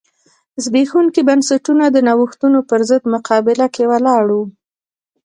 زبېښونکي 0.63 1.21
بنسټونه 1.29 1.85
د 1.89 1.97
نوښتونو 2.07 2.59
پرضد 2.69 3.03
مقابله 3.13 3.65
کې 3.75 3.83
ولاړ 3.91 4.25
و. 4.37 4.41